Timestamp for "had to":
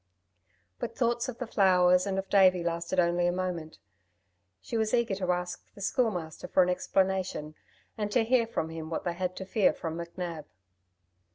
9.13-9.45